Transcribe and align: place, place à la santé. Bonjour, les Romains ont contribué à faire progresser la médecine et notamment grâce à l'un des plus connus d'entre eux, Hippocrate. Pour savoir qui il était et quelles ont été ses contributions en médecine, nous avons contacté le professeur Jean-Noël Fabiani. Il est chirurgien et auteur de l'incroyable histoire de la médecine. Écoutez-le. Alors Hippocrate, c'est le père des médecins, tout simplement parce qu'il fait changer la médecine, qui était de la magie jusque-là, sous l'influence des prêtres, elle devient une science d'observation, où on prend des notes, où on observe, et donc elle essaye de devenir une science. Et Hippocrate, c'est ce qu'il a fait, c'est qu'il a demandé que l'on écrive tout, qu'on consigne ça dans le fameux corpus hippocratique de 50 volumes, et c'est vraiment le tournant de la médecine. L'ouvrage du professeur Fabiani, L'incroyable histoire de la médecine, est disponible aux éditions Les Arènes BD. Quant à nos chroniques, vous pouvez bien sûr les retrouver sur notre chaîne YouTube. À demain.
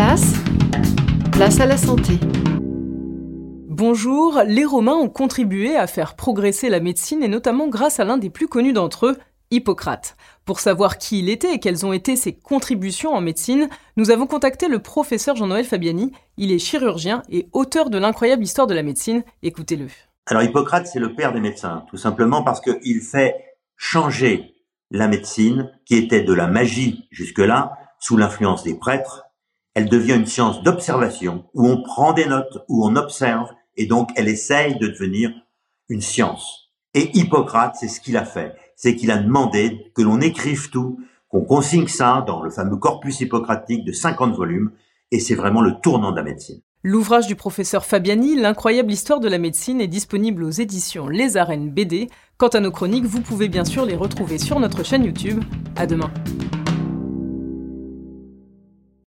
place, 0.00 0.32
place 1.30 1.60
à 1.60 1.66
la 1.66 1.76
santé. 1.76 2.14
Bonjour, 3.68 4.40
les 4.46 4.64
Romains 4.64 4.94
ont 4.94 5.10
contribué 5.10 5.76
à 5.76 5.86
faire 5.86 6.16
progresser 6.16 6.70
la 6.70 6.80
médecine 6.80 7.22
et 7.22 7.28
notamment 7.28 7.68
grâce 7.68 8.00
à 8.00 8.04
l'un 8.06 8.16
des 8.16 8.30
plus 8.30 8.48
connus 8.48 8.72
d'entre 8.72 9.08
eux, 9.08 9.18
Hippocrate. 9.50 10.16
Pour 10.46 10.58
savoir 10.58 10.96
qui 10.96 11.18
il 11.18 11.28
était 11.28 11.52
et 11.52 11.58
quelles 11.58 11.84
ont 11.84 11.92
été 11.92 12.16
ses 12.16 12.32
contributions 12.32 13.12
en 13.12 13.20
médecine, 13.20 13.68
nous 13.98 14.10
avons 14.10 14.26
contacté 14.26 14.68
le 14.68 14.78
professeur 14.78 15.36
Jean-Noël 15.36 15.66
Fabiani. 15.66 16.12
Il 16.38 16.50
est 16.50 16.58
chirurgien 16.58 17.22
et 17.28 17.50
auteur 17.52 17.90
de 17.90 17.98
l'incroyable 17.98 18.42
histoire 18.42 18.66
de 18.66 18.74
la 18.74 18.82
médecine. 18.82 19.22
Écoutez-le. 19.42 19.88
Alors 20.28 20.42
Hippocrate, 20.42 20.86
c'est 20.86 20.98
le 20.98 21.14
père 21.14 21.34
des 21.34 21.40
médecins, 21.40 21.84
tout 21.90 21.98
simplement 21.98 22.42
parce 22.42 22.62
qu'il 22.62 23.02
fait 23.02 23.34
changer 23.76 24.54
la 24.90 25.08
médecine, 25.08 25.70
qui 25.84 25.96
était 25.96 26.22
de 26.22 26.32
la 26.32 26.46
magie 26.46 27.06
jusque-là, 27.10 27.72
sous 27.98 28.16
l'influence 28.16 28.62
des 28.62 28.78
prêtres, 28.78 29.26
elle 29.80 29.88
devient 29.88 30.16
une 30.16 30.26
science 30.26 30.62
d'observation, 30.62 31.44
où 31.54 31.66
on 31.66 31.82
prend 31.82 32.12
des 32.12 32.26
notes, 32.26 32.58
où 32.68 32.86
on 32.86 32.96
observe, 32.96 33.48
et 33.78 33.86
donc 33.86 34.10
elle 34.14 34.28
essaye 34.28 34.78
de 34.78 34.88
devenir 34.88 35.30
une 35.88 36.02
science. 36.02 36.70
Et 36.92 37.16
Hippocrate, 37.16 37.76
c'est 37.80 37.88
ce 37.88 37.98
qu'il 37.98 38.18
a 38.18 38.26
fait, 38.26 38.54
c'est 38.76 38.94
qu'il 38.94 39.10
a 39.10 39.16
demandé 39.16 39.90
que 39.94 40.02
l'on 40.02 40.20
écrive 40.20 40.68
tout, 40.68 41.00
qu'on 41.30 41.44
consigne 41.44 41.86
ça 41.86 42.22
dans 42.26 42.42
le 42.42 42.50
fameux 42.50 42.76
corpus 42.76 43.22
hippocratique 43.22 43.86
de 43.86 43.92
50 43.92 44.34
volumes, 44.34 44.70
et 45.12 45.18
c'est 45.18 45.34
vraiment 45.34 45.62
le 45.62 45.72
tournant 45.82 46.10
de 46.10 46.16
la 46.16 46.24
médecine. 46.24 46.60
L'ouvrage 46.82 47.26
du 47.26 47.34
professeur 47.34 47.86
Fabiani, 47.86 48.36
L'incroyable 48.36 48.92
histoire 48.92 49.20
de 49.20 49.28
la 49.28 49.38
médecine, 49.38 49.80
est 49.80 49.88
disponible 49.88 50.44
aux 50.44 50.50
éditions 50.50 51.08
Les 51.08 51.38
Arènes 51.38 51.70
BD. 51.70 52.10
Quant 52.36 52.48
à 52.48 52.60
nos 52.60 52.70
chroniques, 52.70 53.06
vous 53.06 53.22
pouvez 53.22 53.48
bien 53.48 53.64
sûr 53.64 53.86
les 53.86 53.96
retrouver 53.96 54.36
sur 54.36 54.60
notre 54.60 54.84
chaîne 54.84 55.04
YouTube. 55.04 55.42
À 55.76 55.86
demain. 55.86 56.10